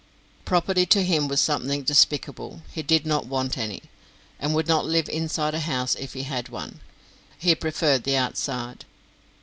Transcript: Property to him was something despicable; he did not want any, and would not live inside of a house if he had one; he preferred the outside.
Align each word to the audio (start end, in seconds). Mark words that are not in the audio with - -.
Property 0.45 0.87
to 0.87 1.03
him 1.03 1.27
was 1.27 1.39
something 1.39 1.83
despicable; 1.83 2.63
he 2.73 2.81
did 2.81 3.05
not 3.05 3.27
want 3.27 3.55
any, 3.55 3.83
and 4.39 4.55
would 4.55 4.67
not 4.67 4.83
live 4.87 5.07
inside 5.07 5.53
of 5.53 5.59
a 5.59 5.59
house 5.59 5.93
if 5.93 6.13
he 6.13 6.23
had 6.23 6.49
one; 6.49 6.79
he 7.37 7.53
preferred 7.53 8.03
the 8.03 8.17
outside. 8.17 8.85